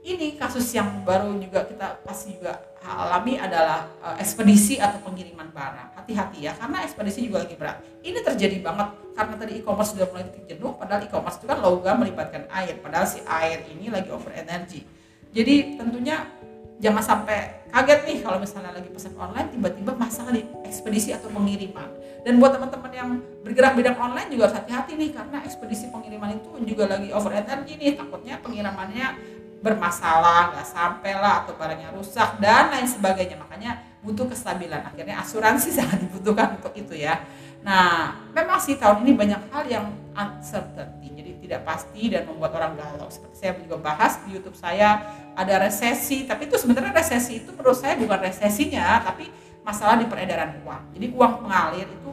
ini 0.00 0.40
kasus 0.40 0.64
yang 0.72 1.04
baru 1.04 1.36
juga 1.36 1.68
kita 1.68 2.00
pasti 2.00 2.40
juga 2.40 2.56
alami 2.80 3.36
adalah 3.36 3.84
uh, 4.00 4.16
ekspedisi 4.16 4.80
atau 4.80 4.96
pengiriman 5.04 5.52
barang. 5.52 6.00
Hati-hati 6.00 6.48
ya, 6.48 6.56
karena 6.56 6.80
ekspedisi 6.88 7.28
juga 7.28 7.44
lagi 7.44 7.54
berat. 7.60 7.84
Ini 8.00 8.18
terjadi 8.24 8.56
banget 8.64 8.88
karena 9.12 9.34
tadi 9.36 9.52
e-commerce 9.60 9.92
sudah 9.92 10.08
mulai 10.08 10.24
titik 10.32 10.56
jenuh, 10.56 10.72
padahal 10.80 11.04
e-commerce 11.04 11.36
itu 11.36 11.46
kan 11.46 11.58
logam 11.60 12.00
melibatkan 12.00 12.48
air, 12.48 12.80
padahal 12.80 13.04
si 13.04 13.20
air 13.28 13.60
ini 13.68 13.92
lagi 13.92 14.08
over 14.08 14.32
energy. 14.32 14.88
Jadi 15.30 15.76
tentunya 15.76 16.24
jangan 16.80 17.04
sampai 17.04 17.68
kaget 17.68 18.00
nih 18.08 18.18
kalau 18.24 18.40
misalnya 18.40 18.72
lagi 18.72 18.88
pesan 18.88 19.12
online 19.20 19.52
tiba-tiba 19.52 19.92
masalah 19.94 20.32
di 20.32 20.42
ekspedisi 20.64 21.12
atau 21.12 21.28
pengiriman. 21.28 21.86
Dan 22.24 22.40
buat 22.40 22.56
teman-teman 22.56 22.92
yang 22.92 23.08
bergerak 23.44 23.76
bidang 23.76 23.96
online 24.00 24.28
juga 24.32 24.48
hati-hati 24.48 24.96
nih 24.96 25.12
karena 25.12 25.44
ekspedisi 25.44 25.92
pengiriman 25.92 26.40
itu 26.40 26.48
juga 26.64 26.88
lagi 26.88 27.12
over 27.12 27.32
energy 27.36 27.76
nih 27.76 28.00
takutnya 28.00 28.40
pengirimannya 28.40 29.06
bermasalah 29.60 30.56
nggak 30.56 30.66
sampai 30.66 31.12
lah 31.16 31.44
atau 31.44 31.52
barangnya 31.56 31.92
rusak 31.92 32.40
dan 32.40 32.72
lain 32.72 32.88
sebagainya. 32.88 33.36
Makanya 33.36 33.80
butuh 34.00 34.26
kestabilan. 34.28 34.84
Akhirnya 34.88 35.20
asuransi 35.20 35.68
sangat 35.78 36.00
dibutuhkan 36.00 36.56
untuk 36.56 36.72
itu 36.76 36.96
ya. 36.96 37.20
Nah 37.60 38.16
memang 38.32 38.56
sih 38.56 38.80
tahun 38.80 39.04
ini 39.04 39.12
banyak 39.16 39.40
hal 39.52 39.64
yang 39.68 39.86
uncertainty. 40.16 41.12
Jadi 41.12 41.30
tidak 41.44 41.60
pasti 41.68 42.08
dan 42.08 42.24
membuat 42.24 42.56
orang 42.56 42.72
galau. 42.80 43.08
Seperti 43.12 43.36
saya 43.36 43.52
juga 43.60 43.76
bahas 43.80 44.16
di 44.24 44.36
YouTube 44.36 44.56
saya 44.56 45.04
ada 45.36 45.54
resesi. 45.60 46.24
Tapi 46.24 46.48
itu 46.48 46.56
sebenarnya 46.56 46.96
resesi 46.96 47.44
itu 47.44 47.52
menurut 47.52 47.76
saya 47.76 48.00
bukan 48.00 48.20
resesinya 48.24 49.04
tapi 49.04 49.28
masalah 49.60 50.00
di 50.00 50.08
peredaran 50.08 50.56
uang. 50.64 50.82
Jadi 50.96 51.06
uang 51.12 51.32
mengalir 51.44 51.84
itu 51.84 52.10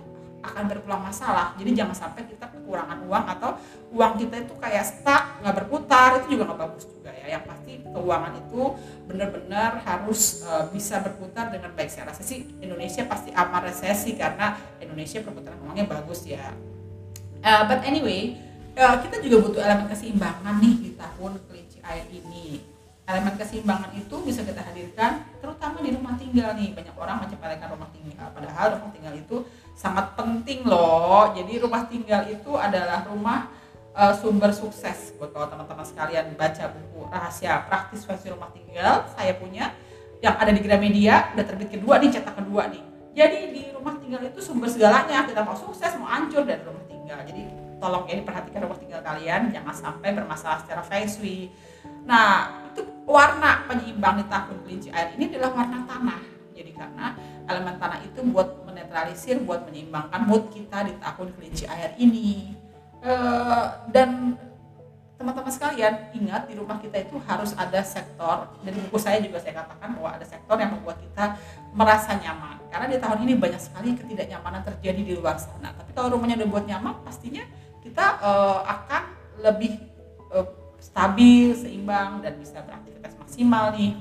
akan 0.48 0.64
berpulang 0.72 1.04
masalah. 1.04 1.54
Jadi 1.60 1.76
jangan 1.76 1.96
sampai 1.96 2.24
kita 2.26 2.48
kekurangan 2.48 3.04
uang 3.04 3.26
atau 3.38 3.60
uang 3.92 4.14
kita 4.20 4.48
itu 4.48 4.54
kayak 4.58 4.84
stuck 4.88 5.24
nggak 5.44 5.56
berputar 5.64 6.24
itu 6.24 6.38
juga 6.38 6.52
nggak 6.52 6.60
bagus 6.64 6.84
juga 6.88 7.12
ya. 7.12 7.26
Yang 7.38 7.44
pasti 7.52 7.74
keuangan 7.84 8.34
itu 8.40 8.62
benar-benar 9.08 9.72
harus 9.84 10.44
uh, 10.48 10.66
bisa 10.72 11.04
berputar 11.04 11.52
dengan 11.52 11.72
baik. 11.76 11.90
Saya 11.92 12.12
rasa 12.12 12.24
sih 12.24 12.48
Indonesia 12.64 13.04
pasti 13.06 13.30
aman 13.36 13.62
resesi 13.68 14.16
karena 14.16 14.56
Indonesia 14.80 15.20
perputaran 15.24 15.60
uangnya 15.68 15.86
bagus 15.88 16.24
ya. 16.24 16.52
Uh, 17.44 17.64
but 17.70 17.86
anyway 17.86 18.34
uh, 18.78 18.98
kita 19.02 19.22
juga 19.26 19.38
butuh 19.50 19.62
elemen 19.62 19.88
keseimbangan 19.90 20.56
nih 20.62 20.76
di 20.82 20.92
tahun 20.96 21.32
kelinci 21.50 21.80
air 21.82 22.06
ini. 22.14 22.62
Elemen 23.08 23.40
keseimbangan 23.40 23.96
itu 23.96 24.16
bisa 24.20 24.44
kita 24.44 24.60
hadirkan 24.60 25.24
terutama 25.40 25.80
di 25.80 25.96
rumah 25.96 26.20
tinggal 26.20 26.54
nih. 26.60 26.76
Banyak 26.76 26.96
orang 27.00 27.24
menyepelekan 27.24 27.68
rumah 27.72 27.90
tinggal 27.96 28.28
padahal 28.36 28.66
rumah 28.78 28.92
tinggal 28.92 29.16
itu 29.16 29.48
sangat 29.78 30.18
penting 30.18 30.66
loh. 30.66 31.30
Jadi 31.38 31.62
rumah 31.62 31.86
tinggal 31.86 32.26
itu 32.26 32.58
adalah 32.58 33.06
rumah 33.06 33.54
uh, 33.94 34.14
sumber 34.18 34.50
sukses. 34.50 35.14
Buat 35.22 35.38
kalau 35.38 35.48
teman-teman 35.54 35.86
sekalian 35.86 36.34
baca 36.34 36.66
buku 36.74 37.06
rahasia 37.14 37.62
praktis 37.70 38.02
versi 38.02 38.34
rumah 38.34 38.50
tinggal 38.50 39.06
saya 39.14 39.38
punya 39.38 39.78
yang 40.18 40.34
ada 40.34 40.50
di 40.50 40.66
Gramedia 40.66 41.30
udah 41.38 41.46
terbit 41.46 41.70
kedua 41.70 42.02
nih 42.02 42.10
cetak 42.10 42.42
kedua 42.42 42.74
nih. 42.74 42.82
Jadi 43.14 43.40
di 43.54 43.62
rumah 43.70 43.94
tinggal 44.02 44.26
itu 44.26 44.42
sumber 44.42 44.70
segalanya 44.70 45.30
kita 45.30 45.46
mau 45.46 45.54
sukses 45.54 45.94
mau 46.02 46.10
hancur 46.10 46.42
dari 46.42 46.66
rumah 46.66 46.82
tinggal. 46.90 47.22
Jadi 47.22 47.46
tolong 47.78 48.10
ya 48.10 48.18
diperhatikan 48.18 48.66
rumah 48.66 48.78
tinggal 48.82 49.02
kalian 49.06 49.54
jangan 49.54 49.74
sampai 49.78 50.10
bermasalah 50.18 50.66
secara 50.66 50.82
feng 50.82 51.06
shui. 51.06 51.54
Nah 52.10 52.66
itu 52.74 52.82
warna 53.06 53.66
penyeimbang 53.70 54.22
di 54.22 54.26
tahun 54.26 54.58
kelinci 54.66 54.90
air 54.90 55.14
ini 55.14 55.30
adalah 55.34 55.54
warna 55.54 55.86
tanah. 55.86 56.22
Jadi 56.58 56.74
karena 56.74 57.14
elemen 57.46 57.78
tanah 57.78 58.02
itu 58.02 58.20
buat 58.34 58.67
menetralisir 58.78 59.42
buat 59.42 59.66
menyeimbangkan 59.66 60.30
mood 60.30 60.54
kita 60.54 60.86
di 60.86 60.94
tahun 61.02 61.34
kelinci 61.34 61.66
air 61.66 61.98
ini. 61.98 62.54
E, 63.02 63.14
dan 63.90 64.38
teman-teman 65.18 65.50
sekalian 65.50 66.14
ingat 66.14 66.46
di 66.46 66.54
rumah 66.54 66.78
kita 66.78 67.02
itu 67.02 67.18
harus 67.26 67.58
ada 67.58 67.82
sektor 67.82 68.54
dan 68.62 68.70
di 68.70 68.80
buku 68.86 69.02
saya 69.02 69.18
juga 69.18 69.42
saya 69.42 69.66
katakan 69.66 69.98
bahwa 69.98 70.14
ada 70.14 70.26
sektor 70.30 70.54
yang 70.62 70.78
membuat 70.78 71.02
kita 71.02 71.34
merasa 71.74 72.14
nyaman. 72.14 72.62
Karena 72.70 72.86
di 72.86 72.98
tahun 73.02 73.26
ini 73.26 73.34
banyak 73.34 73.58
sekali 73.58 73.98
ketidaknyamanan 73.98 74.62
terjadi 74.62 75.02
di 75.02 75.14
luar 75.18 75.42
sana. 75.42 75.74
Tapi 75.74 75.98
kalau 75.98 76.14
rumahnya 76.14 76.38
udah 76.46 76.50
buat 76.54 76.66
nyaman 76.70 77.02
pastinya 77.02 77.42
kita 77.82 78.06
uh, 78.22 78.62
akan 78.62 79.04
lebih 79.42 79.82
uh, 80.30 80.46
stabil, 80.78 81.58
seimbang 81.58 82.22
dan 82.22 82.38
bisa 82.38 82.62
beraktivitas 82.62 83.18
maksimal 83.18 83.74
nih. 83.74 83.98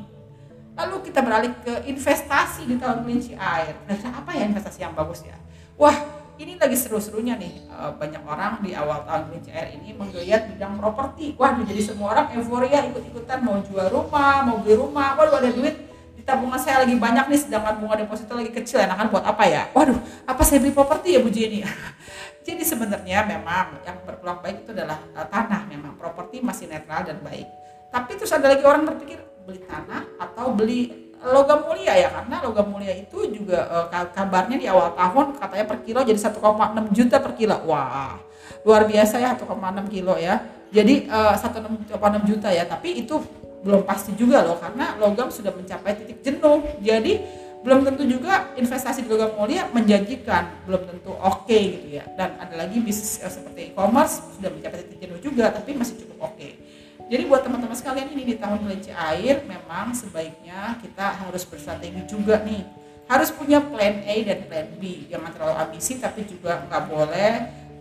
Lalu 0.76 1.08
kita 1.08 1.24
beralih 1.24 1.52
ke 1.64 1.88
investasi 1.88 2.68
di 2.68 2.76
tahun 2.76 3.08
kelinci 3.08 3.32
air. 3.32 3.72
Nah, 3.88 3.96
apa 4.12 4.30
ya 4.36 4.44
investasi 4.44 4.84
yang 4.84 4.92
bagus 4.92 5.24
ya? 5.24 5.32
Wah, 5.80 5.96
ini 6.36 6.60
lagi 6.60 6.76
seru-serunya 6.76 7.40
nih. 7.40 7.64
Eh, 7.64 7.90
banyak 7.96 8.20
orang 8.28 8.60
di 8.60 8.76
awal 8.76 9.08
tahun 9.08 9.32
kelinci 9.32 9.50
air 9.56 9.72
ini 9.72 9.96
menggeliat 9.96 10.52
bidang 10.52 10.76
properti. 10.76 11.32
Wah, 11.40 11.56
jadi 11.64 11.80
semua 11.80 12.12
orang 12.12 12.36
euforia 12.36 12.84
ikut-ikutan 12.92 13.40
mau 13.40 13.56
jual 13.64 13.88
rumah, 13.88 14.44
mau 14.44 14.60
beli 14.60 14.76
rumah. 14.76 15.16
Waduh, 15.16 15.40
ada 15.40 15.48
duit 15.48 15.80
di 16.12 16.20
tabungan 16.20 16.60
saya 16.60 16.84
lagi 16.84 16.92
banyak 16.92 17.24
nih, 17.24 17.40
sedangkan 17.40 17.80
bunga 17.80 17.96
deposito 18.04 18.36
lagi 18.36 18.52
kecil. 18.52 18.84
Enakan 18.84 19.08
buat 19.08 19.24
apa 19.24 19.48
ya? 19.48 19.72
Waduh, 19.72 19.96
apa 20.28 20.42
saya 20.44 20.60
beli 20.60 20.76
properti 20.76 21.16
ya 21.16 21.24
Bu 21.24 21.32
Jenny? 21.32 21.64
Jadi 22.46 22.62
sebenarnya 22.62 23.26
memang 23.26 23.82
yang 23.82 23.98
berpeluang 24.06 24.38
baik 24.38 24.62
itu 24.62 24.70
adalah 24.70 25.02
uh, 25.18 25.26
tanah 25.26 25.66
memang 25.66 25.98
properti 25.98 26.38
masih 26.44 26.70
netral 26.70 27.02
dan 27.02 27.18
baik. 27.24 27.48
Tapi 27.90 28.12
terus 28.14 28.30
ada 28.30 28.46
lagi 28.46 28.62
orang 28.62 28.86
berpikir 28.86 29.25
beli 29.46 29.62
tanah 29.62 30.02
atau 30.18 30.50
beli 30.52 31.06
logam 31.22 31.64
mulia 31.64 31.94
ya 31.96 32.08
karena 32.12 32.36
logam 32.44 32.66
mulia 32.70 32.92
itu 32.92 33.24
juga 33.32 33.66
uh, 33.70 33.86
kabarnya 34.12 34.56
di 34.60 34.66
awal 34.68 34.92
tahun 34.92 35.38
katanya 35.40 35.66
per 35.66 35.78
kilo 35.86 36.00
jadi 36.04 36.18
1,6 36.18 36.92
juta 36.92 37.16
per 37.22 37.32
kilo. 37.38 37.56
Wah, 37.64 38.20
luar 38.66 38.84
biasa 38.84 39.22
ya 39.22 39.38
1,6 39.38 39.94
kilo 39.94 40.14
ya. 40.20 40.42
Jadi 40.74 41.08
uh, 41.08 41.32
1,6 41.38 41.94
juta 42.26 42.48
ya, 42.50 42.66
tapi 42.66 43.06
itu 43.06 43.22
belum 43.64 43.82
pasti 43.86 44.14
juga 44.14 44.44
loh 44.44 44.58
karena 44.60 44.98
logam 45.00 45.32
sudah 45.32 45.54
mencapai 45.54 45.96
titik 45.96 46.20
jenuh. 46.20 46.62
Jadi 46.84 47.46
belum 47.66 47.82
tentu 47.82 48.06
juga 48.06 48.54
investasi 48.54 49.02
di 49.02 49.10
logam 49.10 49.34
mulia 49.34 49.66
menjanjikan 49.74 50.70
belum 50.70 50.86
tentu 50.86 51.10
oke 51.10 51.50
okay 51.50 51.74
gitu 51.74 51.98
ya 51.98 52.06
dan 52.14 52.38
ada 52.38 52.54
lagi 52.54 52.78
bisnis 52.78 53.18
uh, 53.18 53.26
seperti 53.26 53.74
e-commerce 53.74 54.22
sudah 54.38 54.54
mencapai 54.54 54.86
titik 54.86 55.02
jenuh 55.02 55.18
juga 55.18 55.50
tapi 55.50 55.74
masih 55.74 55.98
cukup 55.98 56.30
oke 56.30 56.38
okay. 56.38 56.62
Jadi 57.06 57.22
buat 57.30 57.46
teman-teman 57.46 57.78
sekalian 57.78 58.10
ini 58.10 58.34
di 58.34 58.34
tahun 58.34 58.66
kelinci 58.66 58.90
air 58.90 59.46
memang 59.46 59.94
sebaiknya 59.94 60.74
kita 60.82 61.22
harus 61.22 61.46
bersrategi 61.46 62.02
juga 62.02 62.42
nih. 62.42 62.66
Harus 63.06 63.30
punya 63.30 63.62
plan 63.62 64.02
A 64.02 64.14
dan 64.26 64.42
plan 64.50 64.66
B. 64.82 65.06
Jangan 65.06 65.30
terlalu 65.30 65.54
ambisi 65.54 66.02
tapi 66.02 66.26
juga 66.26 66.66
nggak 66.66 66.82
boleh 66.90 67.32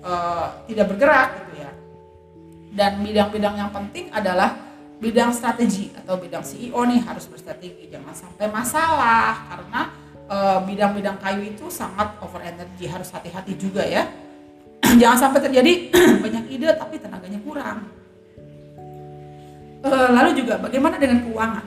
uh, 0.06 0.62
tidak 0.70 0.94
bergerak 0.94 1.42
gitu 1.42 1.54
ya. 1.58 1.72
Dan 2.78 3.02
bidang-bidang 3.02 3.56
yang 3.58 3.72
penting 3.74 4.14
adalah 4.14 4.62
bidang 5.02 5.34
strategi 5.34 5.90
atau 5.98 6.22
bidang 6.22 6.46
CEO 6.46 6.78
nih 6.86 7.02
harus 7.02 7.26
berstrategi. 7.26 7.90
Jangan 7.90 8.14
sampai 8.14 8.46
masalah 8.52 9.48
karena 9.48 9.82
eh, 10.28 10.60
bidang-bidang 10.68 11.20
kayu 11.24 11.56
itu 11.56 11.72
sangat 11.72 12.20
over 12.20 12.44
energy 12.44 12.84
harus 12.84 13.08
hati-hati 13.16 13.56
juga 13.56 13.80
ya. 13.84 14.12
Jangan 15.02 15.32
sampai 15.32 15.40
terjadi 15.48 15.88
banyak 16.24 16.52
ide 16.52 16.68
tapi 16.76 17.00
tenaganya 17.00 17.40
kurang. 17.44 17.88
uh, 17.88 17.95
lalu 19.86 20.30
juga 20.42 20.58
bagaimana 20.58 20.98
dengan 20.98 21.22
keuangan? 21.22 21.66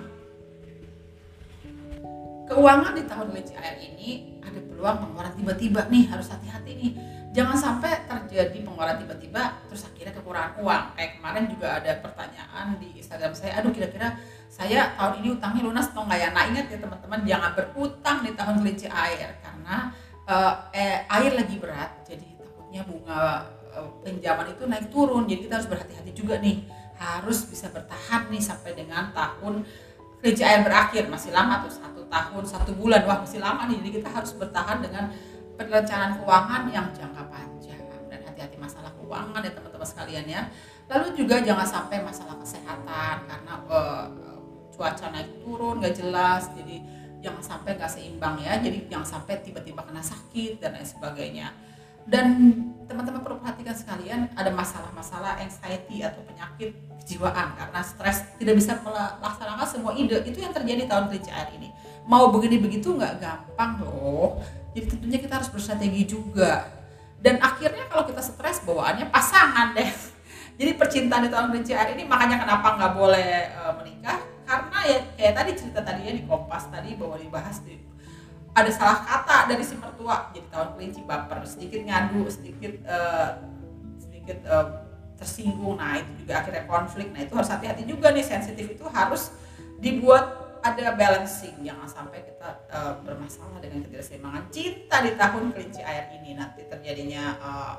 Keuangan 2.49 2.93
di 2.97 3.05
tahun 3.07 3.29
air 3.37 3.77
ini 3.79 4.41
ada 4.43 4.59
peluang 4.59 4.97
pengeluaran 5.05 5.35
tiba-tiba 5.37 5.81
nih 5.87 6.05
harus 6.11 6.27
hati-hati 6.33 6.73
nih. 6.75 6.93
Jangan 7.37 7.55
sampai 7.55 8.09
terjadi 8.09 8.65
pengeluaran 8.65 8.99
tiba-tiba 9.05 9.63
terus 9.69 9.87
akhirnya 9.87 10.17
kekurangan 10.17 10.53
uang. 10.65 10.85
Kayak 10.97 11.11
kemarin 11.21 11.45
juga 11.47 11.67
ada 11.79 11.93
pertanyaan 12.01 12.67
di 12.81 12.89
Instagram 12.99 13.33
saya 13.37 13.61
aduh 13.61 13.71
kira-kira 13.71 14.17
saya 14.49 14.97
tahun 14.97 15.23
ini 15.23 15.29
utangnya 15.39 15.63
lunas 15.63 15.87
atau 15.93 16.03
nggak 16.09 16.19
ya? 16.19 16.29
Nah 16.33 16.45
ingat 16.49 16.67
ya 16.73 16.79
teman-teman 16.81 17.21
jangan 17.29 17.51
berutang 17.55 18.19
di 18.25 18.31
tahun 18.33 18.55
kelinci 18.65 18.89
air 18.89 19.29
karena 19.45 19.77
uh, 20.25 20.53
eh, 20.73 21.05
air 21.07 21.33
lagi 21.37 21.55
berat 21.61 22.03
jadi 22.09 22.27
takutnya 22.41 22.83
bunga 22.89 23.21
uh, 23.77 23.87
pinjaman 24.03 24.47
itu 24.57 24.65
naik 24.65 24.89
turun. 24.89 25.29
Jadi 25.29 25.41
kita 25.47 25.55
harus 25.61 25.69
berhati-hati 25.69 26.11
juga 26.17 26.41
nih 26.41 26.78
harus 26.99 27.47
bisa 27.47 27.71
bertahan 27.71 28.27
nih 28.29 28.43
sampai 28.43 28.75
dengan 28.75 29.15
tahun 29.15 29.63
kelinci 30.19 30.43
air 30.43 30.67
berakhir. 30.67 31.07
Masih 31.07 31.31
lama 31.31 31.63
tuh 31.63 31.73
satu 31.73 32.03
tahun 32.11 32.45
satu 32.45 32.75
bulan. 32.75 33.07
Wah 33.07 33.23
masih 33.23 33.39
lama 33.39 33.71
nih. 33.71 33.79
Jadi 33.79 33.91
kita 34.03 34.09
harus 34.11 34.35
bertahan 34.35 34.83
dengan 34.83 35.15
perencanaan 35.55 36.19
keuangan 36.19 36.63
yang 36.75 36.87
jangka 36.91 37.23
panjang. 37.31 37.83
Dan 38.11 38.21
hati-hati 38.27 38.57
masalah 38.59 38.91
keuangan 38.99 39.41
ya 39.41 39.53
teman-teman 39.55 39.89
sekalian 39.89 40.27
ya. 40.27 40.43
Lalu 40.91 41.07
juga 41.15 41.39
jangan 41.39 41.67
sampai 41.69 42.03
masalah 42.03 42.37
kesehatan 42.43 43.17
karena 43.29 43.55
uh, 43.71 44.07
cuaca 44.75 45.07
naik 45.15 45.39
turun 45.47 45.79
nggak 45.79 45.95
jelas. 45.95 46.51
Jadi 46.59 46.83
jangan 47.23 47.43
sampai 47.43 47.79
nggak 47.79 47.91
seimbang 47.91 48.43
ya. 48.43 48.59
Jadi 48.59 48.91
jangan 48.91 49.07
sampai 49.07 49.39
tiba-tiba 49.47 49.87
kena 49.87 50.03
sakit 50.03 50.59
dan 50.59 50.75
lain 50.75 50.89
sebagainya 50.89 51.68
dan 52.09 52.27
teman-teman 52.89 53.21
perlu 53.21 53.37
perhatikan 53.37 53.77
sekalian 53.77 54.33
ada 54.33 54.49
masalah-masalah 54.49 55.37
anxiety 55.45 56.01
atau 56.01 56.25
penyakit 56.25 56.73
kejiwaan 57.05 57.53
karena 57.53 57.81
stres 57.85 58.25
tidak 58.41 58.57
bisa 58.57 58.81
melaksanakan 58.81 59.69
semua 59.69 59.93
ide. 59.93 60.17
Itu 60.25 60.41
yang 60.41 60.57
terjadi 60.57 60.89
tahun 60.89 61.13
air 61.13 61.49
ini. 61.61 61.69
Mau 62.09 62.33
begini 62.33 62.57
begitu 62.57 62.97
nggak 62.97 63.21
gampang 63.21 63.85
loh. 63.85 64.41
Jadi 64.73 64.89
tentunya 64.89 65.19
kita 65.21 65.37
harus 65.37 65.53
bersrategi 65.53 66.09
juga. 66.09 66.65
Dan 67.21 67.45
akhirnya 67.45 67.85
kalau 67.93 68.09
kita 68.09 68.25
stres 68.25 68.65
bawaannya 68.65 69.13
pasangan 69.13 69.77
deh. 69.77 69.89
Jadi 70.59 70.71
percintaan 70.81 71.29
di 71.29 71.31
tahun 71.31 71.53
air 71.53 71.93
ini 71.93 72.09
makanya 72.09 72.41
kenapa 72.41 72.73
nggak 72.81 72.93
boleh 72.97 73.53
uh, 73.53 73.73
menikah? 73.85 74.17
Karena 74.49 74.79
ya 74.89 74.99
kayak 75.13 75.35
tadi 75.37 75.51
cerita 75.61 75.81
tadi 75.85 76.09
ya 76.09 76.13
di 76.17 76.25
kompas 76.25 76.73
tadi 76.73 76.97
bahwa 76.97 77.21
dibahas 77.21 77.61
di 77.61 77.88
ada 78.57 78.71
salah 78.73 79.05
kata 79.05 79.55
dari 79.55 79.63
si 79.63 79.75
mertua 79.79 80.33
jadi 80.35 80.47
tahun 80.51 80.69
kelinci 80.75 81.01
baper 81.07 81.45
sedikit 81.47 81.81
ngadu 81.85 82.27
sedikit 82.27 82.73
uh, 82.89 83.39
sedikit 84.01 84.39
uh, 84.49 84.67
tersinggung. 85.19 85.77
Nah 85.77 85.99
itu 85.99 86.25
juga 86.25 86.43
akhirnya 86.43 86.65
konflik. 86.65 87.11
Nah 87.11 87.27
itu 87.27 87.35
harus 87.35 87.51
hati-hati 87.51 87.83
juga 87.85 88.15
nih 88.15 88.25
sensitif 88.25 88.71
itu 88.71 88.87
harus 88.87 89.35
dibuat 89.83 90.49
ada 90.63 90.95
balancing. 90.95 91.59
Jangan 91.63 91.87
sampai 91.91 92.23
kita 92.23 92.49
uh, 92.71 92.95
bermasalah 93.03 93.59
dengan 93.59 93.83
ketidakseimbangan 93.87 94.45
cinta 94.55 94.97
di 95.03 95.13
tahun 95.19 95.45
kelinci 95.55 95.83
air 95.83 96.11
ini. 96.19 96.39
Nanti 96.39 96.67
terjadinya 96.67 97.25
uh, 97.43 97.75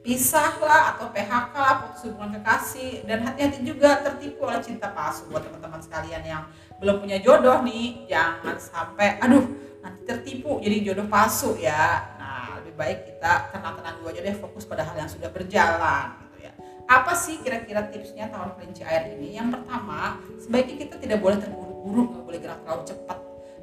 pisah 0.00 0.56
lah 0.64 0.96
atau 0.96 1.12
PHK 1.12 1.54
lah 1.54 1.74
putus 1.84 2.08
hubungan 2.08 2.40
kekasih. 2.40 3.04
Dan 3.04 3.24
hati-hati 3.24 3.60
juga 3.60 4.00
tertipu 4.00 4.48
oleh 4.48 4.60
cinta 4.64 4.88
palsu. 4.92 5.28
Buat 5.28 5.48
teman-teman 5.48 5.80
sekalian 5.80 6.22
yang 6.24 6.42
belum 6.80 7.04
punya 7.04 7.20
jodoh 7.20 7.60
nih 7.60 8.08
jangan 8.08 8.56
sampai 8.56 9.20
aduh 9.20 9.44
nanti 9.84 10.00
tertipu 10.08 10.60
jadi 10.64 10.80
jodoh 10.92 11.06
palsu 11.08 11.56
ya. 11.60 12.16
Nah 12.16 12.60
lebih 12.60 12.72
baik 12.72 12.98
kita 13.12 13.52
tenang-tenang 13.52 14.00
dulu 14.00 14.08
aja 14.08 14.20
deh 14.24 14.36
fokus 14.40 14.64
pada 14.64 14.88
hal 14.88 14.96
yang 14.96 15.10
sudah 15.12 15.28
berjalan 15.28 16.16
gitu 16.24 16.48
ya. 16.48 16.52
Apa 16.88 17.12
sih 17.12 17.36
kira-kira 17.44 17.84
tipsnya 17.92 18.32
tahun 18.32 18.56
kelinci 18.56 18.80
air 18.80 19.12
ini? 19.12 19.36
Yang 19.36 19.60
pertama 19.60 20.16
sebaiknya 20.40 20.76
kita 20.88 20.96
tidak 20.96 21.20
boleh 21.20 21.36
terburu-buru 21.36 22.16
nggak 22.16 22.24
boleh 22.24 22.38
gerak 22.40 22.60
terlalu 22.64 22.84
cepat. 22.88 23.18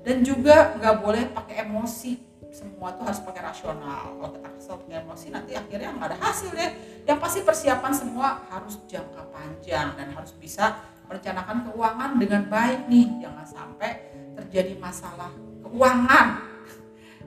Dan 0.05 0.23
juga 0.23 0.77
nggak 0.77 0.95
boleh 1.03 1.23
pakai 1.33 1.67
emosi 1.67 2.26
semua 2.51 2.95
tuh 2.95 3.03
harus 3.05 3.21
pakai 3.21 3.41
rasional. 3.43 4.17
Kalau 4.17 4.31
kita 4.33 4.49
kesel 4.55 4.75
pakai 4.81 4.97
emosi 5.03 5.27
nanti 5.29 5.51
akhirnya 5.53 5.89
nggak 5.93 6.09
ada 6.13 6.19
hasil 6.19 6.49
deh 6.55 6.71
yang 7.07 7.17
pasti 7.19 7.39
persiapan 7.43 7.93
semua 7.93 8.43
harus 8.49 8.79
jangka 8.87 9.23
panjang 9.31 9.95
dan 9.95 10.07
harus 10.11 10.33
bisa 10.35 10.79
merencanakan 11.07 11.71
keuangan 11.71 12.11
dengan 12.19 12.41
baik 12.51 12.91
nih. 12.91 13.07
Jangan 13.23 13.45
sampai 13.47 13.91
terjadi 14.35 14.75
masalah 14.79 15.31
keuangan. 15.63 16.27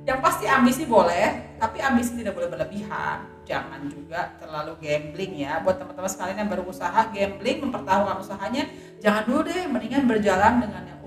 Yang 0.00 0.18
pasti 0.24 0.48
ambisi 0.48 0.88
boleh 0.88 1.56
tapi 1.60 1.80
ambisi 1.84 2.16
tidak 2.16 2.32
boleh 2.36 2.48
berlebihan. 2.48 3.44
Jangan 3.44 3.84
juga 3.88 4.36
terlalu 4.40 4.78
gambling 4.80 5.44
ya. 5.44 5.60
Buat 5.60 5.80
teman-teman 5.80 6.08
sekalian 6.08 6.38
yang 6.44 6.50
baru 6.52 6.64
usaha 6.64 7.00
gambling 7.12 7.58
mempertaruhkan 7.68 8.16
usahanya 8.20 8.64
jangan 9.00 9.28
dulu 9.28 9.48
deh. 9.48 9.68
Mendingan 9.68 10.08
berjalan 10.08 10.64
dengan 10.64 10.82
yang 10.88 10.99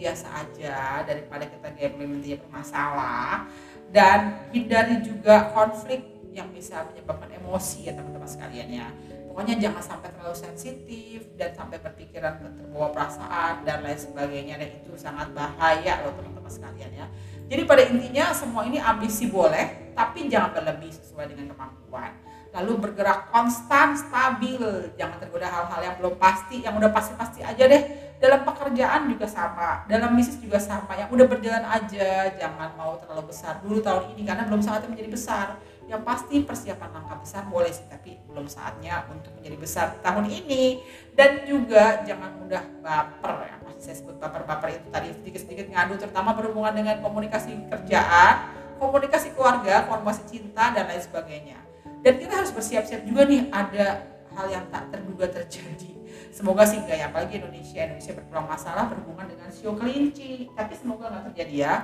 biasa 0.00 0.26
aja 0.32 1.04
daripada 1.04 1.44
kita 1.44 1.68
gambling 1.76 2.10
nanti 2.16 2.40
bermasalah. 2.40 3.44
Dan 3.92 4.48
hindari 4.56 5.04
juga 5.04 5.52
konflik 5.52 6.00
yang 6.32 6.48
bisa 6.54 6.88
menyebabkan 6.88 7.28
emosi 7.36 7.90
ya 7.90 7.92
teman-teman 7.92 8.30
sekalian 8.30 8.68
ya. 8.72 8.88
Pokoknya 9.30 9.62
jangan 9.62 9.82
sampai 9.82 10.08
terlalu 10.10 10.36
sensitif 10.38 11.22
dan 11.36 11.54
sampai 11.54 11.78
berpikiran 11.78 12.40
terbawa 12.40 12.90
perasaan 12.90 13.62
dan 13.68 13.84
lain 13.84 14.00
sebagainya. 14.00 14.56
Dan 14.56 14.70
itu 14.80 14.96
sangat 14.96 15.30
bahaya 15.36 16.00
loh 16.06 16.16
teman-teman 16.16 16.50
sekalian 16.50 16.90
ya. 16.96 17.06
Jadi 17.50 17.62
pada 17.66 17.82
intinya 17.82 18.30
semua 18.30 18.62
ini 18.64 18.78
ambisi 18.78 19.26
boleh 19.26 19.92
tapi 19.92 20.30
jangan 20.30 20.54
berlebih 20.54 20.90
sesuai 20.94 21.34
dengan 21.34 21.50
kemampuan. 21.50 22.14
Lalu 22.50 22.72
bergerak 22.78 23.30
konstan 23.30 23.94
stabil. 23.94 24.90
Jangan 24.98 25.18
tergoda 25.18 25.46
hal-hal 25.50 25.80
yang 25.82 25.94
belum 25.98 26.14
pasti 26.18 26.62
yang 26.62 26.78
udah 26.78 26.90
pasti-pasti 26.90 27.42
aja 27.42 27.64
deh 27.66 27.82
dalam 28.20 28.44
pekerjaan 28.44 29.08
juga 29.08 29.24
sama 29.24 29.88
dalam 29.88 30.12
bisnis 30.12 30.36
juga 30.38 30.60
sama. 30.60 30.92
Yang 30.92 31.08
udah 31.16 31.26
berjalan 31.26 31.64
aja 31.64 32.28
jangan 32.36 32.76
mau 32.76 33.00
terlalu 33.00 33.32
besar 33.32 33.58
dulu 33.64 33.80
tahun 33.80 34.12
ini 34.14 34.22
karena 34.28 34.44
belum 34.44 34.60
saatnya 34.60 34.92
menjadi 34.92 35.10
besar. 35.10 35.46
Yang 35.88 36.06
pasti 36.06 36.36
persiapan 36.46 36.90
langkah 36.94 37.18
besar 37.18 37.42
boleh 37.50 37.72
sih 37.72 37.82
tapi 37.88 38.20
belum 38.28 38.46
saatnya 38.46 39.08
untuk 39.10 39.32
menjadi 39.40 39.56
besar 39.56 39.86
tahun 40.04 40.28
ini. 40.28 40.84
Dan 41.16 41.48
juga 41.48 42.04
jangan 42.04 42.36
mudah 42.38 42.62
baper 42.84 43.34
ya. 43.48 43.54
Masih 43.64 43.82
saya 43.90 43.96
sebut 43.98 44.16
baper-baper 44.20 44.68
itu 44.76 44.86
tadi 44.92 45.08
sedikit-sedikit 45.16 45.66
ngadu 45.72 45.96
terutama 45.96 46.36
berhubungan 46.36 46.76
dengan 46.76 47.00
komunikasi 47.00 47.56
kerjaan 47.72 48.60
komunikasi 48.80 49.36
keluarga 49.36 49.84
komunikasi 49.84 50.22
cinta 50.28 50.72
dan 50.76 50.88
lain 50.88 51.02
sebagainya. 51.04 51.58
Dan 52.00 52.16
kita 52.16 52.32
harus 52.44 52.52
bersiap-siap 52.52 53.04
juga 53.04 53.28
nih 53.28 53.52
ada 53.52 54.04
hal 54.36 54.46
yang 54.48 54.64
tak 54.72 54.88
terduga 54.88 55.28
terjadi 55.28 55.99
semoga 56.30 56.62
sih 56.66 56.78
enggak 56.80 56.96
ya 56.98 57.06
apalagi 57.10 57.38
Indonesia 57.38 57.80
Indonesia 57.86 58.12
berpeluang 58.16 58.48
masalah 58.48 58.84
berhubungan 58.90 59.26
dengan 59.30 59.48
sio 59.50 59.74
kelinci. 59.74 60.50
Tapi 60.54 60.72
semoga 60.78 61.10
nggak 61.10 61.24
terjadi 61.32 61.54
ya. 61.54 61.74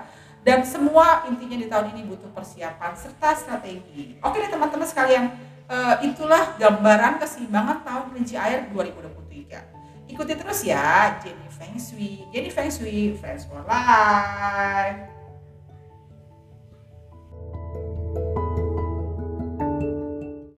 Dan 0.46 0.62
semua 0.62 1.26
intinya 1.26 1.58
di 1.58 1.66
tahun 1.66 1.86
ini 1.94 2.06
butuh 2.06 2.30
persiapan 2.30 2.94
serta 2.94 3.34
strategi. 3.34 4.18
Oke 4.22 4.38
deh 4.38 4.50
teman-teman 4.50 4.86
sekalian. 4.86 5.34
Uh, 5.66 5.98
itulah 6.06 6.54
gambaran 6.62 7.18
keseimbangan 7.18 7.82
tahun 7.82 8.14
kelinci 8.14 8.38
air 8.38 8.70
2023 8.70 9.26
ikuti 10.06 10.38
terus 10.38 10.62
ya 10.62 11.18
Jenny 11.18 11.50
Feng 11.50 11.74
Shui. 11.74 12.22
Jenny 12.30 12.50
Feng 12.54 12.70
Shui 12.70 13.18
Friends 13.18 13.42
for 13.50 13.66
Life 13.66 15.15